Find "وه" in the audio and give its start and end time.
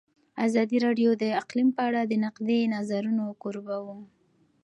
3.85-3.97